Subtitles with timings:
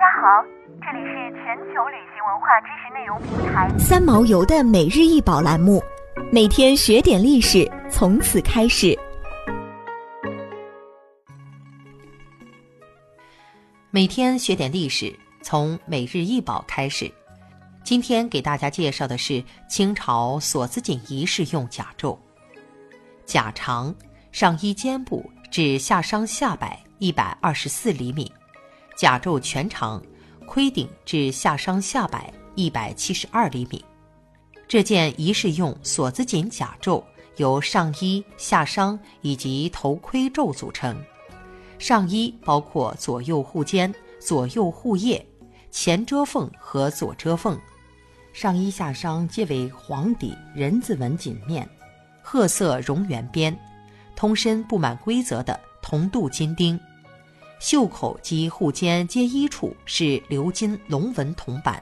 [0.00, 0.42] 家好，
[0.80, 5.82] 这里是全球旅行文化知识内容平台三毛游的每日一宝栏目，
[6.32, 8.98] 每天学点历史，从此开始。
[13.90, 17.12] 每天学点历史，从每日一宝开始。
[17.84, 22.16] 今天给大家介绍的是清朝锁子锦仪式用甲胄，
[23.26, 23.94] 甲长，
[24.32, 28.32] 上衣肩部至下商下摆一百二十四厘米，
[29.00, 30.02] 甲胄全长，
[30.46, 33.82] 盔顶至下商下摆一百七十二厘米。
[34.68, 37.02] 这件仪式用锁子锦甲胄
[37.36, 40.94] 由上衣、下商以及头盔胄组成。
[41.78, 45.26] 上衣包括左右护肩、左右护腋、
[45.70, 47.58] 前遮缝和左遮缝，
[48.34, 51.66] 上衣下商皆为黄底人字纹锦面，
[52.20, 53.58] 褐色绒圆边，
[54.14, 56.78] 通身布满规则的铜镀金钉，
[57.60, 61.80] 袖口及护肩接衣处是鎏金龙纹铜板，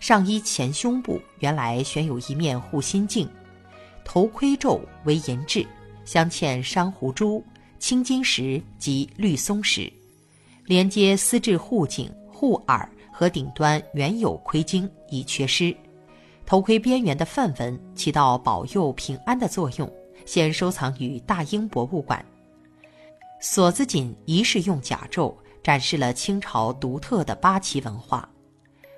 [0.00, 3.26] 上衣前胸部原来悬有一面护心镜，
[4.04, 5.64] 头盔胄为银质，
[6.04, 7.42] 镶嵌珊瑚珠。
[7.78, 9.90] 青金石及绿松石，
[10.66, 15.74] 连接丝质护颈、护耳和顶端原有盔巾已缺失。
[16.44, 19.90] 头盔边缘的范纹起到保佑平安的作用，
[20.26, 22.22] 现收藏于大英博物馆。
[23.40, 28.28] 锁子锦仪式用甲胄展示了清朝独特的八旗文化。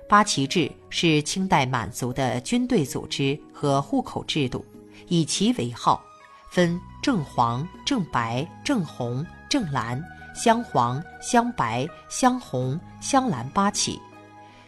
[0.09, 4.63] 八旗制是清代满族的军队组织和户口制度，
[5.07, 6.03] 以旗为号。
[6.51, 9.99] 分正黄、正白、正红、正蓝、
[10.35, 13.99] 镶黄、镶白、镶红、镶蓝八旗，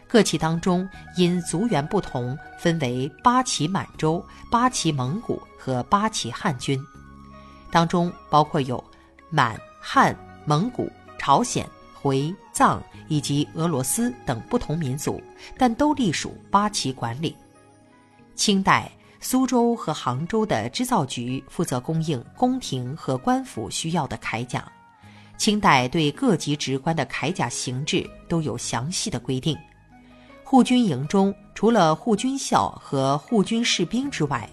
[0.07, 6.83] 各旗当中因族源不同，分为八旗满洲、八旗蒙古和八旗汉军，
[7.69, 8.83] 当中包括有
[9.29, 15.21] 满、汉、蒙古、朝鲜、回、藏以及俄罗斯等不同民族，
[15.57, 17.35] 但都隶属八旗管理。
[18.35, 18.91] 清代。
[19.21, 24.71] 苏州和杭州的织造局负责供应宫廷和官府需要的铠甲。
[25.35, 29.57] 清代对各级职官的铠甲形制都有详细的规定。
[30.43, 34.47] 护军营中，除了护军校和护军士兵之外，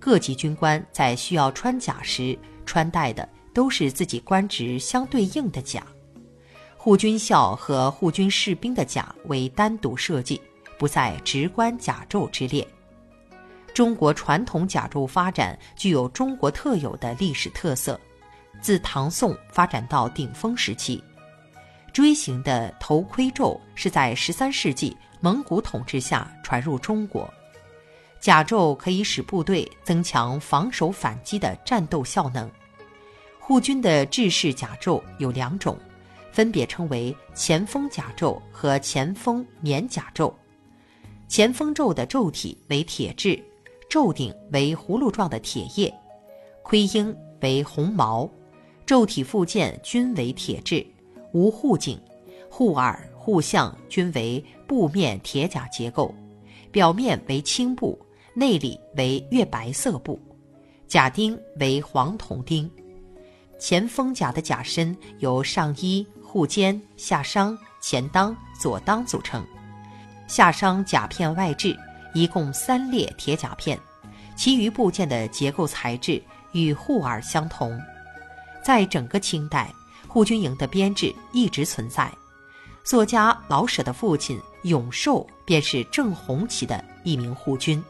[0.00, 5.82] 各级军官在需要穿甲时穿戴的都是自己官职相对应的甲。
[6.76, 10.38] 护军校和护军士兵的甲为单独设计，
[10.78, 12.68] 不在职官甲胄之列。
[13.72, 17.98] 中国传统甲胄发展具有中国特有的历史特色，
[18.60, 21.02] 自唐宋发展到顶峰时期。
[21.94, 27.26] 锥形的头盔胄是在十三世纪蒙古统治下传入中国。
[28.20, 32.50] 甲胄可以使部队增强防守反击的战斗效能。
[33.46, 35.78] 护军的制式甲胄有两种，
[36.32, 40.34] 分别称为前锋甲胄和前锋棉甲胄。
[41.28, 41.94] 前锋胄。
[41.94, 43.40] 的胄体为铁质。
[43.88, 44.12] 胄。
[44.12, 45.94] 顶为葫芦状的铁叶，
[46.64, 48.28] 盔缨为红毛，
[48.84, 49.06] 胄。
[49.06, 50.84] 体附件均为铁质，
[51.32, 51.96] 无护颈，
[52.50, 56.12] 护耳、护项均为布面铁甲结构，
[56.72, 57.96] 表面为青布，
[58.34, 60.18] 内里为月白色布，
[60.88, 62.68] 甲钉为黄铜钉。
[63.58, 69.44] 前锋甲的甲身由上衣、护肩、下商、前裆、左裆组成，
[70.26, 71.76] 下商甲片外置。
[72.14, 73.78] 一共三列铁甲片，
[74.34, 76.22] 其余部件的结构材质
[76.52, 77.78] 与护耳相同。
[78.64, 79.70] 在整个清代，
[80.08, 82.10] 护军营的编制一直存在。
[82.82, 87.84] 作家老舍的父亲永寿便是正红旗的一名护军。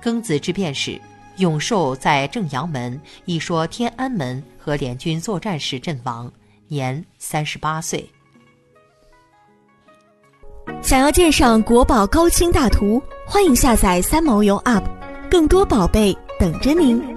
[0.00, 1.00] 庚子之变时，
[1.36, 6.30] 永寿在正阳门（一说天安门）和联军作战时阵亡，
[6.68, 8.08] 年三十八岁。
[10.80, 13.02] 想要鉴赏国宝高清大图。
[13.24, 14.84] 欢迎下载三毛游 App，
[15.30, 17.11] 更多宝贝等着您。